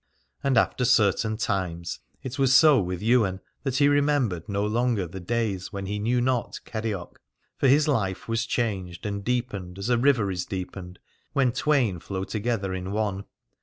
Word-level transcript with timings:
And 0.43 0.57
after 0.57 0.83
certain 0.83 1.37
times 1.37 1.99
it 2.23 2.39
was 2.39 2.55
so 2.55 2.79
with 2.79 3.03
Ywain 3.03 3.39
that 3.61 3.75
he 3.77 3.87
remembered 3.87 4.49
no 4.49 4.65
longer 4.65 5.05
the 5.05 5.19
days 5.19 5.71
when 5.71 5.85
he 5.85 5.99
knew 5.99 6.19
not 6.19 6.59
Kerioc; 6.65 7.17
for 7.55 7.67
his 7.67 7.87
life 7.87 8.27
was 8.27 8.47
changed 8.47 9.05
and 9.05 9.23
deepened 9.23 9.77
as 9.77 9.89
a 9.89 9.99
river 9.99 10.31
is 10.31 10.43
deepened 10.43 10.97
when 11.33 11.51
twain 11.51 11.99
flow 11.99 12.23
together 12.23 12.73
in 12.73 12.91
one. 12.91 13.25